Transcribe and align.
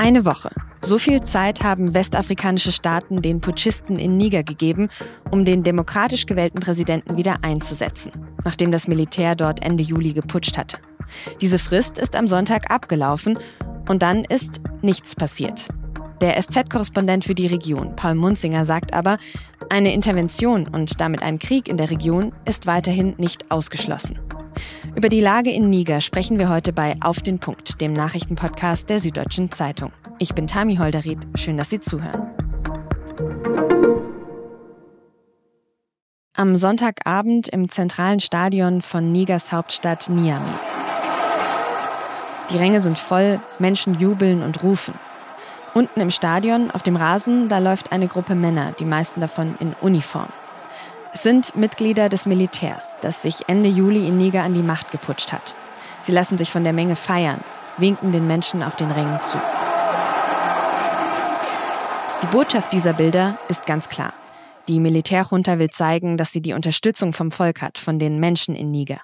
Eine 0.00 0.24
Woche. 0.24 0.48
So 0.80 0.96
viel 0.96 1.20
Zeit 1.20 1.62
haben 1.62 1.92
westafrikanische 1.92 2.72
Staaten 2.72 3.20
den 3.20 3.42
Putschisten 3.42 3.96
in 3.96 4.16
Niger 4.16 4.42
gegeben, 4.42 4.88
um 5.30 5.44
den 5.44 5.62
demokratisch 5.62 6.24
gewählten 6.24 6.58
Präsidenten 6.58 7.18
wieder 7.18 7.40
einzusetzen, 7.42 8.10
nachdem 8.42 8.72
das 8.72 8.88
Militär 8.88 9.34
dort 9.34 9.62
Ende 9.62 9.82
Juli 9.82 10.14
geputscht 10.14 10.56
hatte. 10.56 10.78
Diese 11.42 11.58
Frist 11.58 11.98
ist 11.98 12.16
am 12.16 12.26
Sonntag 12.26 12.70
abgelaufen 12.70 13.38
und 13.90 14.02
dann 14.02 14.24
ist 14.24 14.62
nichts 14.80 15.14
passiert. 15.14 15.68
Der 16.22 16.40
SZ-Korrespondent 16.40 17.26
für 17.26 17.34
die 17.34 17.48
Region, 17.48 17.94
Paul 17.94 18.14
Munzinger, 18.14 18.64
sagt 18.64 18.94
aber, 18.94 19.18
eine 19.68 19.92
Intervention 19.92 20.66
und 20.66 20.98
damit 20.98 21.22
ein 21.22 21.38
Krieg 21.38 21.68
in 21.68 21.76
der 21.76 21.90
Region 21.90 22.32
ist 22.46 22.66
weiterhin 22.66 23.16
nicht 23.18 23.50
ausgeschlossen. 23.50 24.18
Über 24.94 25.08
die 25.08 25.20
Lage 25.20 25.50
in 25.50 25.70
Niger 25.70 26.00
sprechen 26.00 26.38
wir 26.38 26.48
heute 26.48 26.72
bei 26.72 26.96
Auf 27.00 27.20
den 27.20 27.38
Punkt, 27.38 27.80
dem 27.80 27.92
Nachrichtenpodcast 27.92 28.88
der 28.88 29.00
Süddeutschen 29.00 29.50
Zeitung. 29.50 29.92
Ich 30.18 30.34
bin 30.34 30.46
Tami 30.46 30.76
Holderried. 30.76 31.18
Schön, 31.34 31.56
dass 31.56 31.70
Sie 31.70 31.80
zuhören. 31.80 32.30
Am 36.34 36.56
Sonntagabend 36.56 37.48
im 37.48 37.68
zentralen 37.68 38.20
Stadion 38.20 38.82
von 38.82 39.12
Nigers 39.12 39.52
Hauptstadt 39.52 40.08
Niamey. 40.08 40.50
Die 42.50 42.56
Ränge 42.56 42.80
sind 42.80 42.98
voll, 42.98 43.40
Menschen 43.58 43.98
jubeln 43.98 44.42
und 44.42 44.62
rufen. 44.62 44.94
Unten 45.74 46.00
im 46.00 46.10
Stadion, 46.10 46.70
auf 46.70 46.82
dem 46.82 46.96
Rasen, 46.96 47.48
da 47.48 47.58
läuft 47.58 47.92
eine 47.92 48.08
Gruppe 48.08 48.34
Männer, 48.34 48.72
die 48.78 48.84
meisten 48.84 49.20
davon 49.20 49.54
in 49.60 49.74
Uniform. 49.80 50.28
Es 51.12 51.24
sind 51.24 51.56
Mitglieder 51.56 52.08
des 52.08 52.26
Militärs, 52.26 52.96
das 53.00 53.22
sich 53.22 53.48
Ende 53.48 53.68
Juli 53.68 54.06
in 54.06 54.16
Niger 54.16 54.44
an 54.44 54.54
die 54.54 54.62
Macht 54.62 54.92
geputscht 54.92 55.32
hat. 55.32 55.56
Sie 56.02 56.12
lassen 56.12 56.38
sich 56.38 56.50
von 56.50 56.62
der 56.62 56.72
Menge 56.72 56.94
feiern, 56.94 57.40
winken 57.78 58.12
den 58.12 58.28
Menschen 58.28 58.62
auf 58.62 58.76
den 58.76 58.92
Rängen 58.92 59.18
zu. 59.24 59.38
Die 62.22 62.26
Botschaft 62.26 62.72
dieser 62.72 62.92
Bilder 62.92 63.36
ist 63.48 63.66
ganz 63.66 63.88
klar. 63.88 64.12
Die 64.68 64.78
Militärjunta 64.78 65.58
will 65.58 65.70
zeigen, 65.70 66.16
dass 66.16 66.30
sie 66.30 66.42
die 66.42 66.52
Unterstützung 66.52 67.12
vom 67.12 67.32
Volk 67.32 67.60
hat, 67.60 67.78
von 67.78 67.98
den 67.98 68.20
Menschen 68.20 68.54
in 68.54 68.70
Niger. 68.70 69.00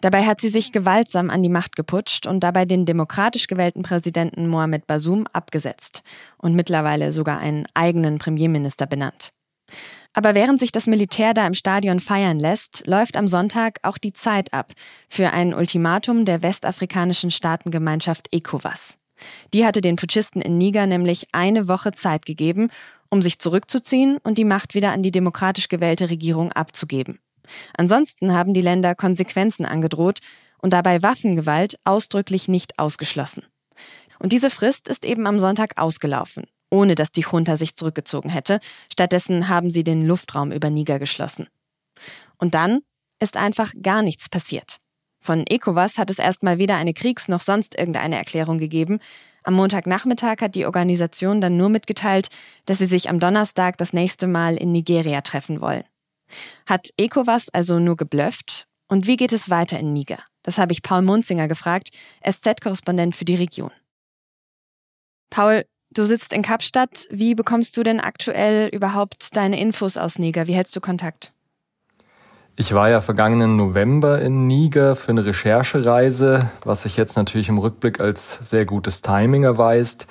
Dabei 0.00 0.24
hat 0.26 0.40
sie 0.40 0.48
sich 0.48 0.72
gewaltsam 0.72 1.30
an 1.30 1.42
die 1.42 1.48
Macht 1.48 1.76
geputscht 1.76 2.26
und 2.26 2.40
dabei 2.40 2.64
den 2.64 2.84
demokratisch 2.84 3.46
gewählten 3.46 3.82
Präsidenten 3.82 4.48
Mohamed 4.48 4.88
Basum 4.88 5.26
abgesetzt 5.32 6.02
und 6.38 6.54
mittlerweile 6.54 7.12
sogar 7.12 7.38
einen 7.38 7.66
eigenen 7.74 8.18
Premierminister 8.18 8.86
benannt. 8.86 9.30
Aber 10.14 10.34
während 10.34 10.58
sich 10.58 10.72
das 10.72 10.86
Militär 10.86 11.34
da 11.34 11.46
im 11.46 11.54
Stadion 11.54 12.00
feiern 12.00 12.38
lässt, 12.38 12.86
läuft 12.86 13.16
am 13.16 13.28
Sonntag 13.28 13.78
auch 13.82 13.98
die 13.98 14.12
Zeit 14.12 14.52
ab 14.52 14.72
für 15.08 15.30
ein 15.30 15.54
Ultimatum 15.54 16.24
der 16.24 16.42
westafrikanischen 16.42 17.30
Staatengemeinschaft 17.30 18.28
ECOWAS. 18.32 18.98
Die 19.52 19.66
hatte 19.66 19.80
den 19.80 19.96
Putschisten 19.96 20.40
in 20.40 20.58
Niger 20.58 20.86
nämlich 20.86 21.28
eine 21.32 21.68
Woche 21.68 21.92
Zeit 21.92 22.24
gegeben, 22.24 22.70
um 23.10 23.22
sich 23.22 23.38
zurückzuziehen 23.38 24.18
und 24.22 24.38
die 24.38 24.44
Macht 24.44 24.74
wieder 24.74 24.92
an 24.92 25.02
die 25.02 25.10
demokratisch 25.10 25.68
gewählte 25.68 26.10
Regierung 26.10 26.52
abzugeben. 26.52 27.18
Ansonsten 27.76 28.32
haben 28.32 28.54
die 28.54 28.60
Länder 28.60 28.94
Konsequenzen 28.94 29.64
angedroht 29.64 30.20
und 30.58 30.72
dabei 30.72 31.02
Waffengewalt 31.02 31.78
ausdrücklich 31.84 32.48
nicht 32.48 32.78
ausgeschlossen. 32.78 33.44
Und 34.18 34.32
diese 34.32 34.50
Frist 34.50 34.88
ist 34.88 35.04
eben 35.04 35.26
am 35.26 35.38
Sonntag 35.38 35.80
ausgelaufen 35.80 36.44
ohne 36.70 36.94
dass 36.94 37.12
die 37.12 37.22
Junta 37.22 37.56
sich 37.56 37.76
zurückgezogen 37.76 38.30
hätte. 38.30 38.60
Stattdessen 38.92 39.48
haben 39.48 39.70
sie 39.70 39.84
den 39.84 40.06
Luftraum 40.06 40.52
über 40.52 40.70
Niger 40.70 40.98
geschlossen. 40.98 41.48
Und 42.38 42.54
dann 42.54 42.80
ist 43.20 43.36
einfach 43.36 43.72
gar 43.82 44.02
nichts 44.02 44.28
passiert. 44.28 44.78
Von 45.20 45.44
ECOWAS 45.46 45.98
hat 45.98 46.10
es 46.10 46.18
erstmal 46.18 46.58
weder 46.58 46.76
eine 46.76 46.94
Kriegs- 46.94 47.28
noch 47.28 47.40
sonst 47.40 47.76
irgendeine 47.76 48.16
Erklärung 48.16 48.58
gegeben. 48.58 49.00
Am 49.42 49.54
Montagnachmittag 49.54 50.40
hat 50.40 50.54
die 50.54 50.66
Organisation 50.66 51.40
dann 51.40 51.56
nur 51.56 51.68
mitgeteilt, 51.68 52.28
dass 52.66 52.78
sie 52.78 52.86
sich 52.86 53.08
am 53.08 53.18
Donnerstag 53.18 53.78
das 53.78 53.92
nächste 53.92 54.26
Mal 54.26 54.56
in 54.56 54.72
Nigeria 54.72 55.20
treffen 55.22 55.60
wollen. 55.60 55.84
Hat 56.66 56.90
ECOWAS 56.96 57.48
also 57.50 57.78
nur 57.78 57.96
geblufft? 57.96 58.66
Und 58.88 59.06
wie 59.06 59.16
geht 59.16 59.32
es 59.32 59.50
weiter 59.50 59.78
in 59.78 59.92
Niger? 59.92 60.18
Das 60.42 60.58
habe 60.58 60.72
ich 60.72 60.82
Paul 60.82 61.02
Munzinger 61.02 61.48
gefragt, 61.48 61.90
SZ-Korrespondent 62.26 63.16
für 63.16 63.24
die 63.24 63.34
Region. 63.34 63.70
Paul, 65.30 65.64
Du 65.90 66.04
sitzt 66.04 66.32
in 66.32 66.42
Kapstadt. 66.42 67.06
Wie 67.10 67.34
bekommst 67.34 67.76
du 67.76 67.82
denn 67.82 68.00
aktuell 68.00 68.68
überhaupt 68.68 69.34
deine 69.36 69.60
Infos 69.60 69.96
aus 69.96 70.18
Niger? 70.18 70.46
Wie 70.46 70.54
hältst 70.54 70.76
du 70.76 70.80
Kontakt? 70.80 71.32
Ich 72.56 72.74
war 72.74 72.90
ja 72.90 73.00
vergangenen 73.00 73.56
November 73.56 74.20
in 74.20 74.46
Niger 74.48 74.96
für 74.96 75.12
eine 75.12 75.24
Recherchereise, 75.24 76.50
was 76.64 76.82
sich 76.82 76.96
jetzt 76.96 77.16
natürlich 77.16 77.48
im 77.48 77.58
Rückblick 77.58 78.00
als 78.00 78.40
sehr 78.42 78.64
gutes 78.66 79.00
Timing 79.00 79.44
erweist. 79.44 80.08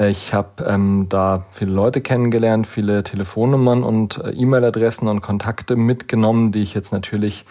Ich 0.00 0.34
habe 0.34 0.64
ähm, 0.66 1.06
da 1.08 1.44
viele 1.50 1.70
Leute 1.70 2.00
kennengelernt, 2.00 2.66
viele 2.66 3.04
Telefonnummern 3.04 3.84
und 3.84 4.18
äh, 4.18 4.30
E-Mail-Adressen 4.30 5.06
und 5.06 5.20
Kontakte 5.20 5.76
mitgenommen, 5.76 6.50
die 6.50 6.62
ich 6.62 6.74
jetzt 6.74 6.90
natürlich 6.90 7.44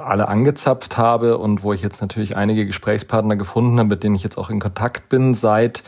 alle 0.00 0.28
angezapft 0.28 0.96
habe 0.96 1.38
und 1.38 1.62
wo 1.62 1.72
ich 1.72 1.82
jetzt 1.82 2.00
natürlich 2.00 2.36
einige 2.36 2.66
Gesprächspartner 2.66 3.36
gefunden 3.36 3.78
habe, 3.78 3.90
mit 3.90 4.02
denen 4.02 4.14
ich 4.14 4.22
jetzt 4.22 4.38
auch 4.38 4.50
in 4.50 4.60
Kontakt 4.60 5.08
bin 5.08 5.34
seit 5.34 5.82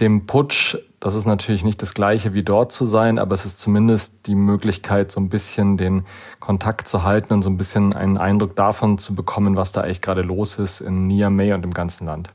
dem 0.00 0.26
Putsch. 0.26 0.76
Das 0.98 1.14
ist 1.14 1.26
natürlich 1.26 1.64
nicht 1.64 1.80
das 1.82 1.94
gleiche 1.94 2.34
wie 2.34 2.42
dort 2.42 2.72
zu 2.72 2.84
sein, 2.84 3.18
aber 3.18 3.34
es 3.34 3.44
ist 3.44 3.58
zumindest 3.58 4.26
die 4.26 4.34
Möglichkeit, 4.34 5.12
so 5.12 5.20
ein 5.20 5.28
bisschen 5.28 5.76
den 5.76 6.04
Kontakt 6.40 6.88
zu 6.88 7.04
halten 7.04 7.32
und 7.32 7.42
so 7.42 7.50
ein 7.50 7.56
bisschen 7.56 7.94
einen 7.94 8.18
Eindruck 8.18 8.56
davon 8.56 8.98
zu 8.98 9.14
bekommen, 9.14 9.56
was 9.56 9.72
da 9.72 9.82
eigentlich 9.82 10.02
gerade 10.02 10.22
los 10.22 10.58
ist 10.58 10.80
in 10.80 11.06
Niamey 11.06 11.52
und 11.52 11.64
im 11.64 11.72
ganzen 11.72 12.06
Land. 12.06 12.30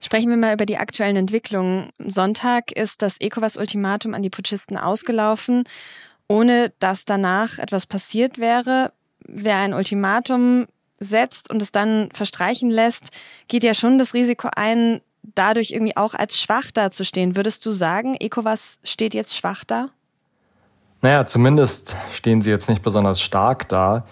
Sprechen 0.00 0.30
wir 0.30 0.36
mal 0.36 0.54
über 0.54 0.66
die 0.66 0.78
aktuellen 0.78 1.16
Entwicklungen. 1.16 1.90
Sonntag 1.98 2.70
ist 2.70 3.02
das 3.02 3.20
ECOWAS-Ultimatum 3.20 4.14
an 4.14 4.22
die 4.22 4.30
Putschisten 4.30 4.76
ausgelaufen, 4.78 5.64
ohne 6.28 6.72
dass 6.78 7.04
danach 7.04 7.58
etwas 7.58 7.86
passiert 7.86 8.38
wäre 8.38 8.92
wer 9.28 9.58
ein 9.58 9.74
Ultimatum 9.74 10.66
setzt 10.98 11.50
und 11.50 11.62
es 11.62 11.70
dann 11.70 12.08
verstreichen 12.12 12.70
lässt, 12.70 13.10
geht 13.46 13.62
ja 13.62 13.74
schon 13.74 13.98
das 13.98 14.14
Risiko 14.14 14.48
ein, 14.54 15.00
dadurch 15.22 15.70
irgendwie 15.70 15.96
auch 15.96 16.14
als 16.14 16.40
schwach 16.40 16.70
dazustehen. 16.72 17.36
Würdest 17.36 17.64
du 17.66 17.70
sagen, 17.70 18.14
ECOWAS 18.18 18.80
steht 18.82 19.14
jetzt 19.14 19.36
schwach 19.36 19.64
da? 19.64 19.90
Naja, 21.00 21.26
zumindest 21.26 21.96
stehen 22.12 22.42
sie 22.42 22.50
jetzt 22.50 22.68
nicht 22.68 22.82
besonders 22.82 23.20
stark 23.20 23.68
da. 23.68 24.04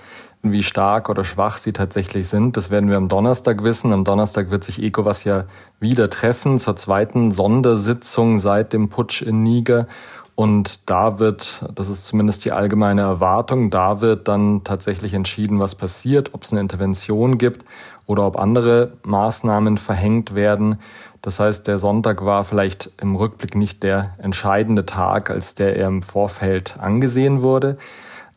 Wie 0.43 0.63
stark 0.63 1.09
oder 1.09 1.25
schwach 1.25 1.59
sie 1.59 1.73
tatsächlich 1.73 2.29
sind, 2.29 2.57
das 2.57 2.71
werden 2.71 2.89
wir 2.89 2.97
am 2.97 3.09
Donnerstag 3.09 3.65
wissen. 3.65 3.93
Am 3.93 4.05
Donnerstag 4.05 4.51
wird 4.51 4.63
sich 4.63 4.81
ECOWAS 4.81 5.25
ja 5.25 5.47
wieder 5.81 6.09
treffen 6.09 6.61
zur 6.61 6.77
zweiten 6.77 7.33
Sondersitzung 7.33 8.39
seit 8.39 8.73
dem 8.73 8.89
Putsch 8.89 9.23
in 9.23 9.43
Niger. 9.43 9.89
Und 10.37 10.91
da 10.91 11.19
wird, 11.19 11.65
das 11.75 11.89
ist 11.89 12.05
zumindest 12.05 12.45
die 12.45 12.53
allgemeine 12.53 13.01
Erwartung, 13.01 13.71
da 13.71 14.03
wird 14.03 14.29
dann 14.29 14.65
tatsächlich 14.65 15.15
entschieden, 15.15 15.61
was 15.61 15.75
passiert, 15.75 16.35
ob 16.35 16.43
es 16.43 16.53
eine 16.53 16.61
Intervention 16.61 17.39
gibt 17.39 17.65
oder 18.05 18.27
ob 18.27 18.39
andere 18.39 18.93
Maßnahmen 19.03 19.79
verhängt 19.79 20.35
werden. 20.35 20.79
Das 21.23 21.41
heißt, 21.41 21.67
der 21.67 21.79
Sonntag 21.79 22.23
war 22.23 22.45
vielleicht 22.45 22.93
im 23.01 23.17
Rückblick 23.17 23.55
nicht 23.57 23.83
der 23.83 24.15
entscheidende 24.19 24.85
Tag, 24.85 25.31
als 25.31 25.55
der 25.55 25.75
er 25.75 25.89
im 25.89 26.03
Vorfeld 26.03 26.79
angesehen 26.79 27.41
wurde. 27.41 27.79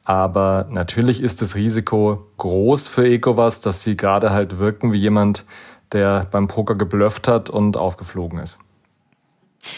Aber 0.05 0.67
natürlich 0.69 1.21
ist 1.21 1.41
das 1.41 1.55
Risiko 1.55 2.27
groß 2.37 2.87
für 2.87 3.09
ECOWAS, 3.09 3.59
dass 3.59 3.83
sie 3.83 3.97
gerade 3.97 4.29
halt 4.29 4.57
wirken 4.57 4.93
wie 4.93 4.97
jemand, 4.97 5.43
der 5.91 6.27
beim 6.31 6.47
Poker 6.47 6.75
geblufft 6.75 7.27
hat 7.27 7.49
und 7.49 7.75
aufgeflogen 7.75 8.39
ist. 8.39 8.57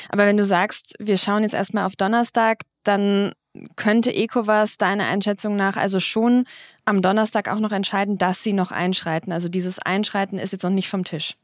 Aber 0.09 0.25
wenn 0.25 0.37
du 0.37 0.45
sagst, 0.45 0.95
wir 0.99 1.17
schauen 1.17 1.43
jetzt 1.43 1.53
erstmal 1.53 1.85
auf 1.85 1.95
Donnerstag, 1.95 2.61
dann 2.83 3.33
könnte 3.75 4.13
ECOWAS 4.13 4.77
deiner 4.77 5.05
Einschätzung 5.05 5.55
nach 5.55 5.75
also 5.75 5.99
schon 5.99 6.45
am 6.85 7.01
Donnerstag 7.01 7.49
auch 7.49 7.59
noch 7.59 7.71
entscheiden, 7.71 8.17
dass 8.17 8.43
sie 8.43 8.53
noch 8.53 8.71
einschreiten. 8.71 9.31
Also 9.31 9.49
dieses 9.49 9.79
Einschreiten 9.79 10.37
ist 10.37 10.53
jetzt 10.53 10.63
noch 10.63 10.69
nicht 10.69 10.89
vom 10.89 11.03
Tisch. 11.03 11.35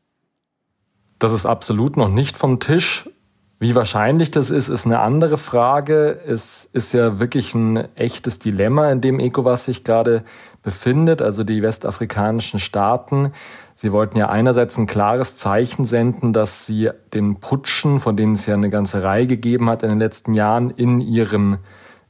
Das 1.19 1.34
ist 1.34 1.45
absolut 1.45 1.98
noch 1.98 2.10
nicht 2.10 2.38
vom 2.38 2.60
Tisch. 2.60 3.10
Wie 3.59 3.74
wahrscheinlich 3.74 4.30
das 4.30 4.51
ist, 4.51 4.68
ist 4.68 4.86
eine 4.86 5.00
andere 5.00 5.38
Frage. 5.38 6.19
Es 6.27 6.69
ist 6.74 6.94
ja 6.94 7.19
wirklich 7.19 7.56
ein 7.56 7.88
echtes 7.95 8.38
Dilemma, 8.38 8.92
in 8.92 9.01
dem 9.01 9.19
ECOWAS 9.19 9.65
sich 9.65 9.83
gerade 9.83 10.24
befindet, 10.62 11.24
also 11.24 11.44
die 11.44 11.63
westafrikanischen 11.63 12.59
Staaten. 12.59 13.31
Sie 13.74 13.92
wollten 13.92 14.18
ja 14.18 14.30
einerseits 14.30 14.77
ein 14.77 14.86
klares 14.86 15.38
Zeichen 15.38 15.86
senden, 15.86 16.33
dass 16.33 16.68
sie 16.68 16.92
den 17.13 17.39
Putschen, 17.39 18.00
von 18.00 18.15
denen 18.15 18.33
es 18.33 18.45
ja 18.45 18.54
eine 18.54 18.69
ganze 18.69 19.01
Reihe 19.01 19.25
gegeben 19.25 19.69
hat 19.69 19.81
in 19.81 19.89
den 19.89 20.00
letzten 20.00 20.33
Jahren, 20.33 20.69
in 20.69 21.01
ihrem 21.01 21.57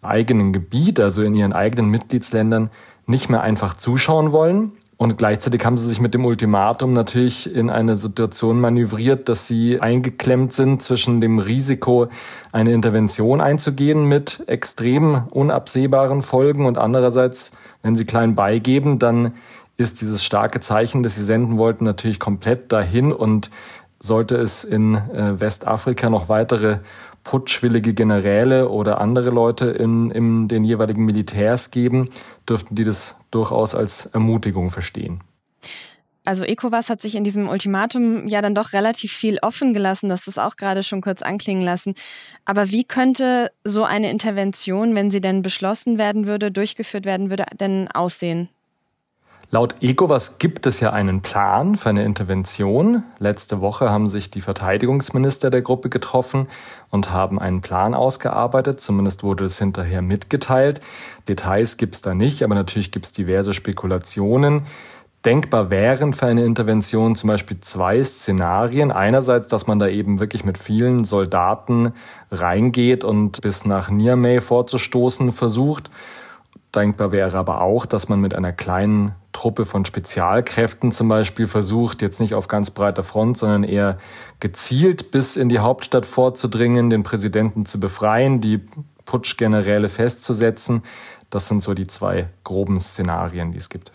eigenen 0.02 0.52
Gebiet, 0.52 1.00
also 1.00 1.24
in 1.24 1.34
ihren 1.34 1.54
eigenen 1.54 1.90
Mitgliedsländern, 1.90 2.72
nicht 3.06 3.30
mehr 3.30 3.42
einfach 3.42 3.78
zuschauen 3.78 4.34
wollen, 4.34 4.74
und 4.98 5.18
gleichzeitig 5.20 5.64
haben 5.64 5.78
sie 5.78 5.86
sich 5.86 6.02
mit 6.02 6.16
dem 6.16 6.26
Ultimatum 6.26 6.92
natürlich 6.94 7.54
in 7.54 7.70
eine 7.70 7.96
Situation 7.96 8.60
manövriert, 8.60 9.30
dass 9.30 9.48
sie 9.48 9.80
eingeklemmt 9.80 10.54
sind 10.54 10.82
zwischen 10.82 11.22
dem 11.22 11.38
Risiko, 11.38 12.08
eine 12.52 12.74
Intervention 12.74 13.40
einzugehen 13.40 14.06
mit 14.06 14.44
extrem 14.48 15.28
unabsehbaren 15.30 16.24
Folgen 16.24 16.66
und 16.66 16.80
andererseits, 16.80 17.52
wenn 17.84 17.96
sie 17.96 18.06
klein 18.06 18.34
beigeben, 18.34 18.98
dann 18.98 19.34
ist 19.78 20.02
dieses 20.02 20.24
starke 20.24 20.62
Zeichen, 20.62 21.04
das 21.04 21.16
sie 21.16 21.24
senden 21.24 21.60
wollten, 21.60 21.84
natürlich 21.84 22.20
komplett 22.20 22.72
dahin 22.72 23.12
und 23.12 23.52
sollte 24.00 24.36
es 24.36 24.64
in 24.64 24.96
äh, 24.96 25.40
Westafrika 25.40 26.10
noch 26.10 26.30
weitere 26.30 26.80
putschwillige 27.28 27.94
Generäle 27.94 28.70
oder 28.70 29.02
andere 29.02 29.32
Leute 29.32 29.66
in, 29.66 30.12
in 30.12 30.48
den 30.48 30.64
jeweiligen 30.64 31.04
Militärs 31.04 31.72
geben, 31.72 32.10
dürften 32.48 32.76
die 32.76 32.86
das 32.86 33.16
durchaus 33.32 33.76
als 33.76 34.06
Ermutigung 34.06 34.70
verstehen. 34.70 35.20
Also 36.24 36.46
ECOWAS 36.46 36.90
hat 36.90 37.02
sich 37.02 37.16
in 37.16 37.26
diesem 37.26 37.50
Ultimatum 37.50 38.30
ja 38.30 38.42
dann 38.42 38.56
doch 38.56 38.72
relativ 38.72 39.12
viel 39.12 39.40
offen 39.42 39.74
gelassen. 39.74 40.08
Du 40.08 40.14
hast 40.14 40.28
das 40.28 40.38
auch 40.38 40.56
gerade 40.56 40.84
schon 40.84 41.02
kurz 41.02 41.22
anklingen 41.22 41.64
lassen. 41.64 41.96
Aber 42.46 42.72
wie 42.72 42.86
könnte 42.86 43.52
so 43.66 43.84
eine 43.84 44.10
Intervention, 44.10 44.96
wenn 44.96 45.12
sie 45.12 45.22
denn 45.22 45.42
beschlossen 45.42 45.98
werden 45.98 46.28
würde, 46.28 46.50
durchgeführt 46.50 47.06
werden 47.06 47.30
würde, 47.30 47.46
denn 47.60 47.90
aussehen? 47.90 48.48
Laut 49.50 49.76
ECOWAS 49.80 50.40
gibt 50.40 50.66
es 50.68 50.82
ja 50.82 50.92
einen 50.92 51.22
Plan 51.22 51.78
für 51.78 51.88
eine 51.88 52.04
Intervention. 52.04 53.04
Letzte 53.18 53.62
Woche 53.62 53.90
haben 53.90 54.10
sich 54.10 54.30
die 54.30 54.42
Verteidigungsminister 54.42 55.50
der 55.50 55.62
Gruppe 55.62 55.88
getroffen 55.88 56.48
und 56.90 57.12
haben 57.12 57.40
einen 57.40 57.62
Plan 57.62 57.94
ausgearbeitet. 57.94 58.82
Zumindest 58.82 59.24
wurde 59.24 59.46
es 59.46 59.58
hinterher 59.58 60.02
mitgeteilt. 60.02 60.82
Details 61.30 61.78
gibt 61.78 61.96
es 61.96 62.02
da 62.02 62.14
nicht, 62.14 62.44
aber 62.44 62.56
natürlich 62.56 62.92
gibt 62.92 63.06
es 63.06 63.14
diverse 63.14 63.54
Spekulationen. 63.54 64.64
Denkbar 65.24 65.70
wären 65.70 66.12
für 66.12 66.26
eine 66.26 66.44
Intervention 66.44 67.16
zum 67.16 67.30
Beispiel 67.30 67.62
zwei 67.62 68.04
Szenarien. 68.04 68.92
Einerseits, 68.92 69.48
dass 69.48 69.66
man 69.66 69.80
da 69.80 69.88
eben 69.88 70.20
wirklich 70.20 70.44
mit 70.44 70.58
vielen 70.58 71.06
Soldaten 71.06 71.94
reingeht 72.32 73.06
und 73.06 73.40
bis 73.42 73.66
nach 73.66 73.90
Niamey 73.90 74.42
vorzustoßen 74.42 75.32
versucht. 75.32 75.90
Denkbar 76.76 77.12
wäre 77.12 77.38
aber 77.38 77.62
auch, 77.62 77.86
dass 77.86 78.10
man 78.10 78.20
mit 78.20 78.36
einer 78.36 78.52
kleinen 78.52 79.16
Truppe 79.32 79.66
von 79.66 79.86
Spezialkräften 79.86 80.92
zum 80.92 81.08
Beispiel 81.08 81.48
versucht, 81.48 82.02
jetzt 82.02 82.20
nicht 82.20 82.34
auf 82.34 82.48
ganz 82.48 82.72
breiter 82.72 83.04
Front, 83.04 83.38
sondern 83.38 83.64
eher 83.64 83.98
gezielt 84.40 85.12
bis 85.12 85.38
in 85.38 85.48
die 85.48 85.60
Hauptstadt 85.60 86.06
vorzudringen, 86.06 86.90
den 86.90 87.04
Präsidenten 87.04 87.66
zu 87.66 87.80
befreien, 87.80 88.42
die 88.42 88.60
Putschgeneräle 89.06 89.90
festzusetzen. 89.90 90.84
Das 91.30 91.48
sind 91.48 91.64
so 91.64 91.74
die 91.74 91.88
zwei 91.88 92.28
groben 92.44 92.80
Szenarien, 92.82 93.52
die 93.52 93.58
es 93.58 93.70
gibt. 93.70 93.92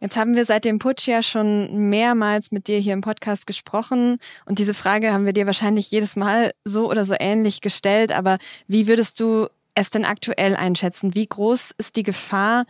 Jetzt 0.00 0.16
haben 0.16 0.34
wir 0.34 0.44
seit 0.44 0.64
dem 0.64 0.80
Putsch 0.80 1.06
ja 1.06 1.22
schon 1.22 1.88
mehrmals 1.88 2.50
mit 2.50 2.66
dir 2.66 2.78
hier 2.78 2.92
im 2.92 3.02
Podcast 3.02 3.46
gesprochen 3.46 4.18
und 4.46 4.58
diese 4.58 4.74
Frage 4.74 5.12
haben 5.12 5.26
wir 5.26 5.32
dir 5.32 5.46
wahrscheinlich 5.46 5.92
jedes 5.92 6.16
Mal 6.16 6.50
so 6.64 6.90
oder 6.90 7.04
so 7.04 7.14
ähnlich 7.20 7.60
gestellt. 7.60 8.10
Aber 8.10 8.38
wie 8.66 8.88
würdest 8.88 9.20
du 9.20 9.46
es 9.74 9.90
denn 9.90 10.04
aktuell 10.04 10.56
einschätzen? 10.56 11.14
Wie 11.14 11.26
groß 11.26 11.74
ist 11.78 11.96
die 11.96 12.02
Gefahr 12.02 12.64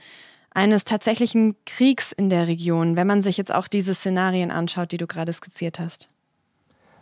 eines 0.55 0.85
tatsächlichen 0.85 1.57
Kriegs 1.65 2.13
in 2.13 2.31
der 2.31 2.47
Region, 2.47 2.97
wenn 2.97 3.07
man 3.07 3.23
sich 3.23 3.37
jetzt 3.37 3.55
auch 3.55 3.69
diese 3.69 3.95
Szenarien 3.95 4.51
anschaut, 4.51 4.93
die 4.93 4.99
du 4.99 5.07
gerade 5.07 5.33
skizziert 5.33 5.79
hast? 5.79 6.09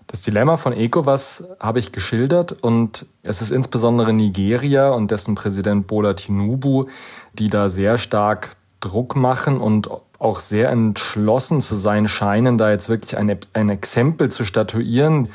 Das 0.07 0.23
Dilemma 0.23 0.57
von 0.57 0.73
ECOWAS 0.73 1.45
habe 1.61 1.79
ich 1.79 1.93
geschildert 1.93 2.51
und 2.51 3.07
es 3.23 3.43
ist 3.43 3.53
insbesondere 3.53 4.13
Nigeria 4.13 4.91
und 4.91 5.13
dessen 5.13 5.37
Präsident 5.37 5.87
Bola 5.87 6.15
Tinubu, 6.15 6.87
die 7.35 7.49
da 7.49 7.69
sehr 7.69 7.97
stark 7.97 8.57
Druck 8.81 9.15
machen 9.15 9.61
und 9.61 9.89
auch 10.19 10.41
sehr 10.41 10.71
entschlossen 10.71 11.61
zu 11.61 11.77
sein 11.77 12.09
scheinen, 12.09 12.59
da 12.59 12.71
jetzt 12.71 12.89
wirklich 12.89 13.17
ein, 13.17 13.39
ein 13.53 13.69
Exempel 13.69 14.31
zu 14.31 14.45
statuieren. 14.45 15.29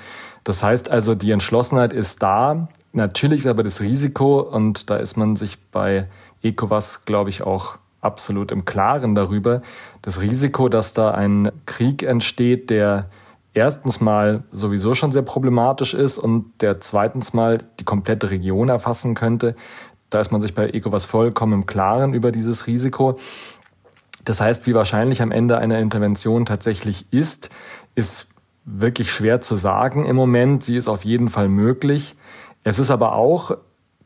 Das 0.44 0.62
heißt 0.62 0.90
also, 0.90 1.16
die 1.16 1.32
Entschlossenheit 1.32 1.94
ist 1.94 2.22
da, 2.22 2.68
Natürlich 2.96 3.42
ist 3.42 3.48
aber 3.48 3.64
das 3.64 3.82
Risiko, 3.82 4.40
und 4.40 4.90
da 4.90 4.96
ist 4.96 5.18
man 5.18 5.36
sich 5.36 5.60
bei 5.72 6.08
ECOWAS, 6.44 7.04
glaube 7.04 7.30
ich, 7.30 7.42
auch 7.42 7.78
absolut 8.00 8.52
im 8.54 8.64
Klaren 8.64 9.16
darüber, 9.16 9.62
das 10.02 10.22
Risiko, 10.22 10.70
dass 10.70 10.94
da 10.94 11.12
ein 11.12 11.52
Krieg 11.66 12.04
entsteht, 12.04 12.70
der 12.70 13.10
erstens 13.54 14.00
mal 14.00 14.44
sowieso 14.54 14.94
schon 14.94 15.12
sehr 15.12 15.24
problematisch 15.24 15.94
ist 15.94 16.18
und 16.18 16.54
der 16.62 16.80
zweitens 16.80 17.34
mal 17.34 17.58
die 17.82 17.84
komplette 17.84 18.30
Region 18.30 18.70
erfassen 18.70 19.14
könnte, 19.14 19.58
da 20.10 20.22
ist 20.22 20.32
man 20.32 20.40
sich 20.40 20.56
bei 20.56 20.70
ECOWAS 20.70 21.04
vollkommen 21.04 21.52
im 21.52 21.66
Klaren 21.66 22.14
über 22.14 22.32
dieses 22.32 22.66
Risiko. 22.66 23.20
Das 24.24 24.40
heißt, 24.40 24.68
wie 24.68 24.74
wahrscheinlich 24.74 25.22
am 25.22 25.32
Ende 25.32 25.58
eine 25.58 25.82
Intervention 25.82 26.46
tatsächlich 26.46 27.12
ist, 27.12 27.50
ist 27.94 28.30
wirklich 28.64 29.12
schwer 29.12 29.42
zu 29.42 29.58
sagen 29.58 30.06
im 30.06 30.16
Moment. 30.16 30.64
Sie 30.64 30.78
ist 30.78 30.88
auf 30.88 31.04
jeden 31.04 31.30
Fall 31.30 31.50
möglich. 31.50 32.16
Es 32.68 32.80
ist 32.80 32.90
aber 32.90 33.14
auch 33.14 33.58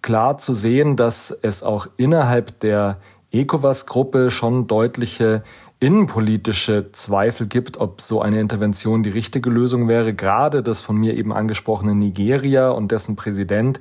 klar 0.01 0.37
zu 0.37 0.53
sehen, 0.53 0.97
dass 0.97 1.31
es 1.31 1.63
auch 1.63 1.87
innerhalb 1.95 2.59
der 2.59 2.97
ECOWAS-Gruppe 3.31 4.31
schon 4.31 4.67
deutliche 4.67 5.43
innenpolitische 5.79 6.91
Zweifel 6.91 7.47
gibt, 7.47 7.77
ob 7.77 8.01
so 8.01 8.21
eine 8.21 8.41
Intervention 8.41 9.01
die 9.01 9.11
richtige 9.11 9.49
Lösung 9.49 9.87
wäre. 9.87 10.13
Gerade 10.13 10.61
das 10.61 10.81
von 10.81 10.97
mir 10.97 11.15
eben 11.15 11.31
angesprochene 11.31 11.95
Nigeria 11.95 12.69
und 12.71 12.91
dessen 12.91 13.15
Präsident, 13.15 13.79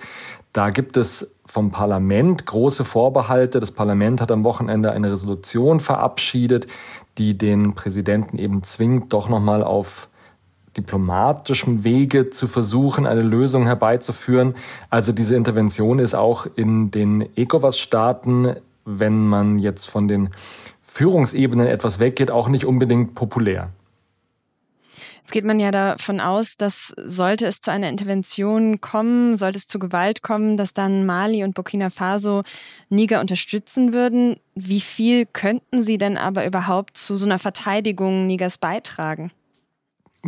da 0.53 0.71
gibt 0.71 0.97
es 0.97 1.35
vom 1.45 1.73
Parlament 1.73 2.47
große 2.47 2.85
Vorbehalte. 2.85 3.59
Das 3.59 3.73
Parlament 3.73 4.21
hat 4.21 4.31
am 4.31 4.45
Wochenende 4.45 4.93
eine 4.93 5.11
Resolution 5.11 5.81
verabschiedet, 5.81 6.69
die 7.19 7.37
den 7.37 7.75
Präsidenten 7.75 8.39
eben 8.39 8.63
zwingt, 8.63 9.13
doch 9.13 9.29
nochmal 9.29 9.65
auf 9.65 10.09
diplomatischem 10.77 11.85
Wege 11.85 12.31
zu 12.31 12.47
versuchen, 12.47 13.07
eine 13.07 13.23
Lösung 13.23 13.67
herbeizuführen. 13.67 14.55
Also 14.91 15.13
diese 15.13 15.37
Intervention 15.37 15.99
ist 15.99 16.15
auch 16.15 16.47
in 16.57 16.91
den 16.91 17.29
ECOWAS-Staaten, 17.37 18.57
wenn 18.85 19.27
man 19.27 19.59
jetzt 19.59 19.87
von 19.87 20.09
den 20.09 20.31
Führungsebenen 20.83 21.67
etwas 21.67 21.99
weggeht, 21.99 22.31
auch 22.31 22.49
nicht 22.49 22.65
unbedingt 22.65 23.15
populär. 23.15 23.71
Jetzt 25.29 25.35
geht 25.35 25.45
man 25.45 25.61
ja 25.61 25.71
davon 25.71 26.21
aus, 26.21 26.57
dass 26.57 26.95
sollte 26.97 27.45
es 27.45 27.61
zu 27.61 27.71
einer 27.71 27.91
Intervention 27.91 28.81
kommen, 28.81 29.37
sollte 29.37 29.59
es 29.59 29.69
zu 29.69 29.79
Gewalt 29.79 30.23
kommen, 30.23 30.57
dass 30.57 30.73
dann 30.73 31.05
Mali 31.05 31.45
und 31.45 31.55
Burkina 31.55 31.91
Faso 31.91 32.45
Niger 32.89 33.21
unterstützen 33.21 33.93
würden. 33.93 34.37
Wie 34.55 34.81
viel 34.81 35.27
könnten 35.27 35.83
sie 35.83 35.99
denn 35.99 36.17
aber 36.17 36.47
überhaupt 36.47 36.97
zu 36.97 37.17
so 37.17 37.27
einer 37.27 37.39
Verteidigung 37.39 38.27
Nigers 38.27 38.57
beitragen? 38.57 39.31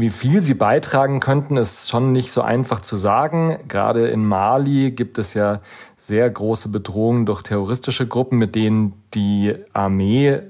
Wie 0.00 0.10
viel 0.10 0.42
sie 0.42 0.54
beitragen 0.54 1.20
könnten, 1.20 1.56
ist 1.56 1.90
schon 1.90 2.12
nicht 2.12 2.32
so 2.32 2.40
einfach 2.40 2.80
zu 2.80 2.96
sagen. 2.96 3.58
Gerade 3.68 4.08
in 4.08 4.24
Mali 4.24 4.92
gibt 4.92 5.18
es 5.18 5.34
ja 5.34 5.60
sehr 5.98 6.30
große 6.30 6.70
Bedrohungen 6.70 7.26
durch 7.26 7.42
terroristische 7.42 8.06
Gruppen, 8.06 8.38
mit 8.38 8.54
denen 8.54 8.94
die 9.12 9.54
Armee 9.74 10.40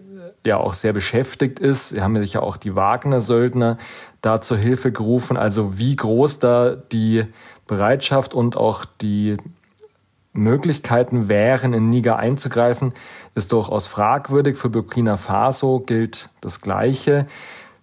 ja 0.46 0.56
auch 0.58 0.72
sehr 0.72 0.92
beschäftigt 0.92 1.58
ist. 1.58 1.90
Sie 1.90 2.00
haben 2.00 2.16
sich 2.20 2.34
ja 2.34 2.42
auch 2.42 2.56
die 2.56 2.76
Wagner-Söldner 2.76 3.76
da 4.20 4.40
zur 4.40 4.56
Hilfe 4.56 4.92
gerufen. 4.92 5.36
Also 5.36 5.78
wie 5.78 5.96
groß 5.96 6.38
da 6.38 6.76
die 6.76 7.24
Bereitschaft 7.66 8.34
und 8.34 8.56
auch 8.56 8.84
die 8.84 9.36
Möglichkeiten 10.32 11.28
wären, 11.28 11.72
in 11.72 11.90
Niger 11.90 12.18
einzugreifen, 12.18 12.92
ist 13.34 13.52
durchaus 13.52 13.86
fragwürdig. 13.86 14.56
Für 14.56 14.70
Burkina 14.70 15.16
Faso 15.16 15.80
gilt 15.80 16.30
das 16.40 16.60
Gleiche. 16.60 17.26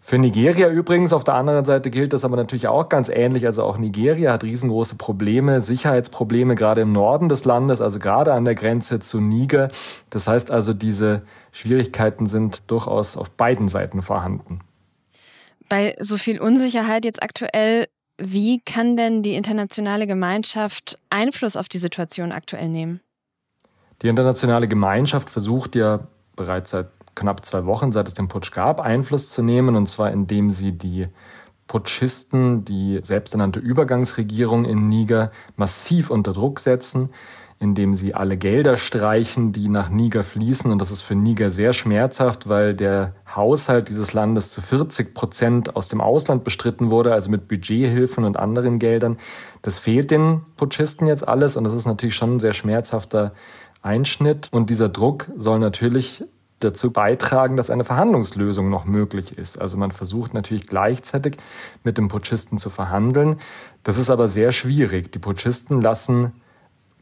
Für 0.08 0.18
Nigeria 0.18 0.70
übrigens, 0.70 1.12
auf 1.12 1.26
der 1.26 1.34
anderen 1.34 1.66
Seite 1.66 1.90
gilt 1.90 2.14
das 2.14 2.24
aber 2.24 2.38
natürlich 2.38 2.70
auch 2.70 2.88
ganz 2.88 3.10
ähnlich. 3.10 3.46
Also 3.46 3.64
auch 3.64 3.78
Nigeria 3.78 4.32
hat 4.32 4.46
riesengroße 4.46 4.96
Probleme, 4.96 5.60
Sicherheitsprobleme, 5.60 6.56
gerade 6.56 6.80
im 6.80 6.94
Norden 6.94 7.28
des 7.28 7.44
Landes, 7.44 7.82
also 7.82 8.00
gerade 8.00 8.32
an 8.32 8.46
der 8.46 8.56
Grenze 8.56 9.02
zu 9.02 9.20
Niger. 9.20 9.68
Das 10.10 10.30
heißt 10.30 10.50
also, 10.50 10.74
diese 10.74 11.24
Schwierigkeiten 11.52 12.26
sind 12.26 12.72
durchaus 12.72 13.18
auf 13.18 13.30
beiden 13.32 13.68
Seiten 13.68 14.02
vorhanden. 14.02 14.62
Bei 15.68 15.94
so 16.00 16.16
viel 16.16 16.40
Unsicherheit 16.40 17.04
jetzt 17.04 17.22
aktuell, 17.22 17.88
wie 18.18 18.62
kann 18.62 18.96
denn 18.96 19.24
die 19.24 19.36
internationale 19.36 20.08
Gemeinschaft 20.08 20.98
Einfluss 21.10 21.58
auf 21.58 21.68
die 21.68 21.80
Situation 21.80 22.32
aktuell 22.32 22.70
nehmen? 22.70 23.02
Die 24.04 24.08
internationale 24.08 24.70
Gemeinschaft 24.70 25.30
versucht 25.30 25.76
ja 25.76 26.08
bereits 26.38 26.72
seit 26.72 26.97
knapp 27.18 27.44
zwei 27.46 27.66
Wochen, 27.66 27.92
seit 27.92 28.08
es 28.08 28.14
den 28.14 28.30
Putsch 28.30 28.52
gab, 28.52 28.80
Einfluss 28.80 29.32
zu 29.32 29.42
nehmen, 29.42 29.76
und 29.76 29.90
zwar 29.90 30.12
indem 30.12 30.52
sie 30.52 30.72
die 30.72 31.08
Putschisten, 31.68 32.64
die 32.64 33.02
selbsternannte 33.04 33.60
Übergangsregierung 33.60 34.64
in 34.64 34.88
Niger, 34.88 35.32
massiv 35.58 36.10
unter 36.10 36.32
Druck 36.32 36.60
setzen, 36.60 37.10
indem 37.60 37.96
sie 37.96 38.14
alle 38.14 38.38
Gelder 38.38 38.78
streichen, 38.78 39.52
die 39.52 39.68
nach 39.68 39.90
Niger 39.90 40.24
fließen. 40.24 40.72
Und 40.72 40.80
das 40.80 40.92
ist 40.92 41.02
für 41.02 41.16
Niger 41.16 41.50
sehr 41.50 41.74
schmerzhaft, 41.74 42.48
weil 42.48 42.76
der 42.76 43.16
Haushalt 43.36 43.90
dieses 43.90 44.14
Landes 44.14 44.52
zu 44.52 44.62
40 44.62 45.14
Prozent 45.14 45.76
aus 45.76 45.90
dem 45.90 46.00
Ausland 46.00 46.44
bestritten 46.44 46.90
wurde, 46.92 47.14
also 47.14 47.32
mit 47.32 47.48
Budgethilfen 47.48 48.24
und 48.24 48.38
anderen 48.38 48.80
Geldern. 48.80 49.18
Das 49.64 49.80
fehlt 49.80 50.12
den 50.12 50.42
Putschisten 50.56 51.08
jetzt 51.08 51.28
alles 51.28 51.58
und 51.58 51.64
das 51.64 51.74
ist 51.74 51.88
natürlich 51.88 52.16
schon 52.16 52.36
ein 52.36 52.40
sehr 52.40 52.54
schmerzhafter 52.54 53.34
Einschnitt. 53.82 54.50
Und 54.52 54.70
dieser 54.70 54.90
Druck 54.90 55.30
soll 55.36 55.60
natürlich 55.60 56.24
dazu 56.60 56.92
beitragen, 56.92 57.56
dass 57.56 57.70
eine 57.70 57.86
Verhandlungslösung 57.86 58.70
noch 58.70 58.86
möglich 58.86 59.38
ist. 59.38 59.62
Also 59.62 59.78
man 59.78 59.92
versucht 59.92 60.34
natürlich 60.34 60.66
gleichzeitig 60.66 61.38
mit 61.84 61.98
dem 61.98 62.08
Putschisten 62.08 62.58
zu 62.58 62.70
verhandeln. 62.70 63.38
Das 63.84 63.98
ist 63.98 64.10
aber 64.10 64.28
sehr 64.28 64.52
schwierig. 64.52 65.12
Die 65.12 65.20
Putschisten 65.20 65.82
lassen 65.82 66.34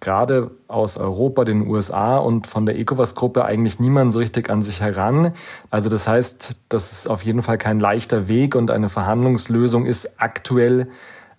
gerade 0.02 0.52
aus 0.68 0.98
Europa, 0.98 1.46
den 1.46 1.68
USA 1.68 2.18
und 2.18 2.48
von 2.48 2.66
der 2.66 2.78
ECOWAS-Gruppe 2.78 3.46
eigentlich 3.46 3.80
niemand 3.80 4.14
so 4.14 4.20
richtig 4.20 4.50
an 4.50 4.62
sich 4.62 4.82
heran. 4.82 5.34
Also 5.72 5.90
das 5.90 6.08
heißt, 6.08 6.58
das 6.70 6.92
ist 6.92 7.10
auf 7.10 7.24
jeden 7.24 7.42
Fall 7.42 7.58
kein 7.58 7.80
leichter 7.80 8.28
Weg 8.28 8.56
und 8.56 8.72
eine 8.72 8.90
Verhandlungslösung 8.90 9.86
ist 9.86 10.20
aktuell 10.22 10.90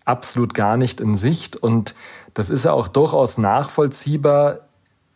absolut 0.04 0.54
gar 0.54 0.76
nicht 0.76 1.00
in 1.00 1.16
Sicht. 1.16 1.56
Und 1.56 1.94
das 2.34 2.48
ist 2.50 2.64
ja 2.64 2.72
auch 2.72 2.88
durchaus 2.88 3.38
nachvollziehbar, 3.38 4.65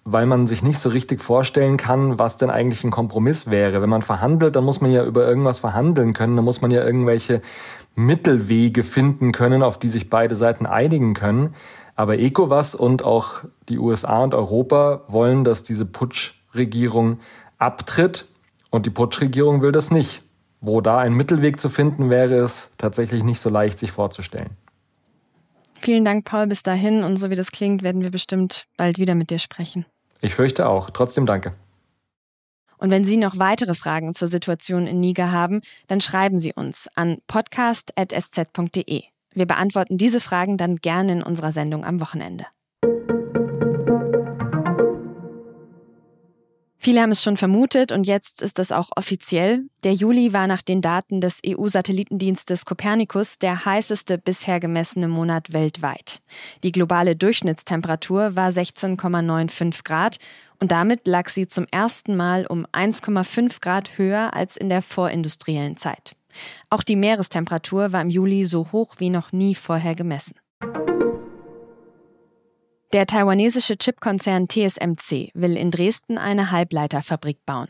weil 0.04 0.26
man 0.26 0.46
sich 0.46 0.62
nicht 0.62 0.78
so 0.78 0.88
richtig 0.88 1.20
vorstellen 1.20 1.76
kann, 1.76 2.18
was 2.18 2.36
denn 2.36 2.50
eigentlich 2.50 2.84
ein 2.84 2.90
Kompromiss 2.90 3.50
wäre. 3.50 3.82
Wenn 3.82 3.90
man 3.90 4.02
verhandelt, 4.02 4.56
dann 4.56 4.64
muss 4.64 4.80
man 4.80 4.90
ja 4.90 5.04
über 5.04 5.26
irgendwas 5.26 5.58
verhandeln 5.58 6.14
können, 6.14 6.36
dann 6.36 6.44
muss 6.44 6.62
man 6.62 6.70
ja 6.70 6.84
irgendwelche 6.84 7.42
Mittelwege 7.94 8.82
finden 8.82 9.32
können, 9.32 9.62
auf 9.62 9.78
die 9.78 9.88
sich 9.88 10.08
beide 10.08 10.36
Seiten 10.36 10.66
einigen 10.66 11.14
können. 11.14 11.54
Aber 11.96 12.18
ECOWAS 12.18 12.74
und 12.74 13.04
auch 13.04 13.44
die 13.68 13.78
USA 13.78 14.22
und 14.22 14.34
Europa 14.34 15.02
wollen, 15.08 15.44
dass 15.44 15.62
diese 15.62 15.84
Putschregierung 15.84 17.20
abtritt 17.58 18.26
und 18.70 18.86
die 18.86 18.90
Putschregierung 18.90 19.60
will 19.60 19.72
das 19.72 19.90
nicht. 19.90 20.22
Wo 20.62 20.80
da 20.80 20.98
ein 20.98 21.14
Mittelweg 21.14 21.60
zu 21.60 21.68
finden 21.68 22.10
wäre, 22.10 22.36
ist 22.36 22.72
tatsächlich 22.78 23.22
nicht 23.22 23.40
so 23.40 23.50
leicht 23.50 23.78
sich 23.78 23.92
vorzustellen. 23.92 24.50
Vielen 25.82 26.04
Dank, 26.04 26.26
Paul, 26.26 26.46
bis 26.46 26.62
dahin. 26.62 27.02
Und 27.02 27.16
so 27.16 27.30
wie 27.30 27.36
das 27.36 27.52
klingt, 27.52 27.82
werden 27.82 28.02
wir 28.02 28.10
bestimmt 28.10 28.66
bald 28.76 28.98
wieder 28.98 29.14
mit 29.14 29.30
dir 29.30 29.38
sprechen. 29.38 29.86
Ich 30.20 30.34
fürchte 30.34 30.68
auch. 30.68 30.90
Trotzdem 30.90 31.24
danke. 31.24 31.54
Und 32.76 32.90
wenn 32.90 33.02
Sie 33.02 33.16
noch 33.16 33.38
weitere 33.38 33.74
Fragen 33.74 34.12
zur 34.12 34.28
Situation 34.28 34.86
in 34.86 35.00
Niger 35.00 35.32
haben, 35.32 35.62
dann 35.86 36.02
schreiben 36.02 36.38
Sie 36.38 36.52
uns 36.52 36.88
an 36.94 37.18
podcast.sz.de. 37.26 39.02
Wir 39.32 39.46
beantworten 39.46 39.96
diese 39.96 40.20
Fragen 40.20 40.58
dann 40.58 40.76
gerne 40.76 41.12
in 41.12 41.22
unserer 41.22 41.52
Sendung 41.52 41.86
am 41.86 42.00
Wochenende. 42.00 42.46
Viele 46.82 47.02
haben 47.02 47.10
es 47.10 47.22
schon 47.22 47.36
vermutet 47.36 47.92
und 47.92 48.06
jetzt 48.06 48.40
ist 48.40 48.58
es 48.58 48.72
auch 48.72 48.88
offiziell. 48.96 49.66
Der 49.84 49.92
Juli 49.92 50.32
war 50.32 50.46
nach 50.46 50.62
den 50.62 50.80
Daten 50.80 51.20
des 51.20 51.42
EU-Satellitendienstes 51.46 52.64
Copernicus 52.64 53.38
der 53.38 53.66
heißeste 53.66 54.16
bisher 54.16 54.60
gemessene 54.60 55.06
Monat 55.06 55.52
weltweit. 55.52 56.22
Die 56.62 56.72
globale 56.72 57.16
Durchschnittstemperatur 57.16 58.34
war 58.34 58.48
16,95 58.48 59.84
Grad 59.84 60.16
und 60.58 60.72
damit 60.72 61.06
lag 61.06 61.28
sie 61.28 61.46
zum 61.46 61.66
ersten 61.70 62.16
Mal 62.16 62.46
um 62.46 62.64
1,5 62.72 63.60
Grad 63.60 63.98
höher 63.98 64.32
als 64.32 64.56
in 64.56 64.70
der 64.70 64.80
vorindustriellen 64.80 65.76
Zeit. 65.76 66.16
Auch 66.70 66.82
die 66.82 66.96
Meerestemperatur 66.96 67.92
war 67.92 68.00
im 68.00 68.08
Juli 68.08 68.46
so 68.46 68.72
hoch 68.72 68.94
wie 68.96 69.10
noch 69.10 69.32
nie 69.32 69.54
vorher 69.54 69.94
gemessen. 69.94 70.39
Der 72.92 73.06
taiwanesische 73.06 73.78
Chipkonzern 73.78 74.48
TSMC 74.48 75.30
will 75.34 75.56
in 75.56 75.70
Dresden 75.70 76.18
eine 76.18 76.50
Halbleiterfabrik 76.50 77.46
bauen. 77.46 77.68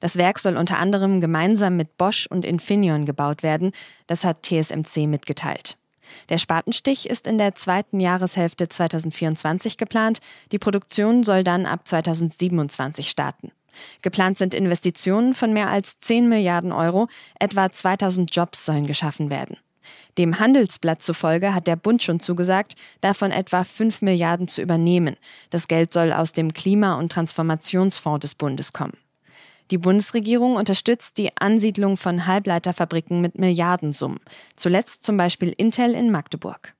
Das 0.00 0.16
Werk 0.16 0.38
soll 0.38 0.58
unter 0.58 0.78
anderem 0.78 1.22
gemeinsam 1.22 1.76
mit 1.78 1.96
Bosch 1.96 2.26
und 2.26 2.44
Infineon 2.44 3.06
gebaut 3.06 3.42
werden, 3.42 3.72
das 4.08 4.24
hat 4.24 4.42
TSMC 4.42 5.06
mitgeteilt. 5.06 5.78
Der 6.28 6.36
Spatenstich 6.36 7.08
ist 7.08 7.26
in 7.26 7.38
der 7.38 7.54
zweiten 7.54 7.98
Jahreshälfte 7.98 8.68
2024 8.68 9.78
geplant, 9.78 10.18
die 10.52 10.58
Produktion 10.58 11.24
soll 11.24 11.44
dann 11.44 11.64
ab 11.64 11.88
2027 11.88 13.08
starten. 13.08 13.52
Geplant 14.02 14.36
sind 14.36 14.52
Investitionen 14.52 15.32
von 15.32 15.54
mehr 15.54 15.70
als 15.70 15.98
10 16.00 16.28
Milliarden 16.28 16.72
Euro, 16.72 17.08
etwa 17.40 17.70
2000 17.70 18.34
Jobs 18.34 18.66
sollen 18.66 18.86
geschaffen 18.86 19.30
werden. 19.30 19.56
Dem 20.18 20.38
Handelsblatt 20.40 21.02
zufolge 21.02 21.54
hat 21.54 21.66
der 21.66 21.76
Bund 21.76 22.02
schon 22.02 22.20
zugesagt, 22.20 22.74
davon 23.00 23.30
etwa 23.30 23.64
5 23.64 24.02
Milliarden 24.02 24.48
zu 24.48 24.62
übernehmen. 24.62 25.16
Das 25.50 25.68
Geld 25.68 25.92
soll 25.92 26.12
aus 26.12 26.32
dem 26.32 26.52
Klima- 26.52 26.98
und 26.98 27.12
Transformationsfonds 27.12 28.22
des 28.22 28.34
Bundes 28.34 28.72
kommen. 28.72 28.96
Die 29.70 29.78
Bundesregierung 29.78 30.56
unterstützt 30.56 31.18
die 31.18 31.30
Ansiedlung 31.38 31.96
von 31.96 32.26
Halbleiterfabriken 32.26 33.20
mit 33.20 33.38
Milliardensummen, 33.38 34.20
zuletzt 34.56 35.04
zum 35.04 35.16
Beispiel 35.16 35.52
Intel 35.56 35.92
in 35.94 36.10
Magdeburg. 36.10 36.74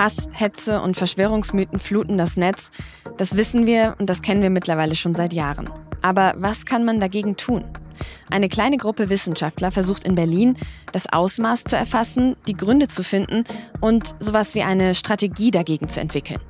Hass, 0.00 0.30
Hetze 0.32 0.80
und 0.80 0.96
Verschwörungsmythen 0.96 1.78
fluten 1.78 2.16
das 2.16 2.38
Netz. 2.38 2.70
Das 3.18 3.36
wissen 3.36 3.66
wir 3.66 3.96
und 3.98 4.08
das 4.08 4.22
kennen 4.22 4.40
wir 4.40 4.48
mittlerweile 4.48 4.94
schon 4.94 5.12
seit 5.12 5.34
Jahren. 5.34 5.68
Aber 6.00 6.32
was 6.38 6.64
kann 6.64 6.86
man 6.86 7.00
dagegen 7.00 7.36
tun? 7.36 7.66
Eine 8.30 8.48
kleine 8.48 8.78
Gruppe 8.78 9.10
Wissenschaftler 9.10 9.70
versucht 9.70 10.04
in 10.04 10.14
Berlin, 10.14 10.56
das 10.92 11.12
Ausmaß 11.12 11.64
zu 11.64 11.76
erfassen, 11.76 12.34
die 12.46 12.54
Gründe 12.54 12.88
zu 12.88 13.04
finden 13.04 13.44
und 13.82 14.14
sowas 14.20 14.54
wie 14.54 14.62
eine 14.62 14.94
Strategie 14.94 15.50
dagegen 15.50 15.90
zu 15.90 16.00
entwickeln. 16.00 16.40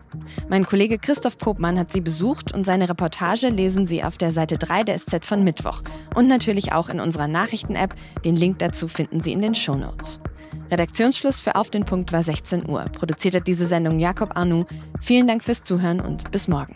Mein 0.48 0.64
Kollege 0.64 1.00
Christoph 1.00 1.36
Popmann 1.36 1.76
hat 1.76 1.92
sie 1.92 2.00
besucht 2.00 2.52
und 2.54 2.64
seine 2.64 2.88
Reportage 2.88 3.48
lesen 3.48 3.84
Sie 3.84 4.04
auf 4.04 4.16
der 4.16 4.30
Seite 4.30 4.58
3 4.58 4.84
der 4.84 4.96
SZ 4.96 5.26
von 5.26 5.42
Mittwoch 5.42 5.82
und 6.14 6.28
natürlich 6.28 6.72
auch 6.72 6.88
in 6.88 7.00
unserer 7.00 7.26
Nachrichten-App. 7.26 7.96
Den 8.24 8.36
Link 8.36 8.60
dazu 8.60 8.86
finden 8.86 9.18
Sie 9.18 9.32
in 9.32 9.40
den 9.40 9.56
Show 9.56 9.74
Notes. 9.74 10.20
Redaktionsschluss 10.70 11.40
für 11.40 11.56
Auf 11.56 11.70
den 11.70 11.84
Punkt 11.84 12.12
war 12.12 12.22
16 12.22 12.68
Uhr. 12.68 12.84
Produziert 12.84 13.34
hat 13.34 13.46
diese 13.46 13.66
Sendung 13.66 13.98
Jakob 13.98 14.36
Arnu. 14.36 14.64
Vielen 15.00 15.26
Dank 15.26 15.44
fürs 15.44 15.62
Zuhören 15.62 16.00
und 16.00 16.30
bis 16.30 16.48
morgen. 16.48 16.74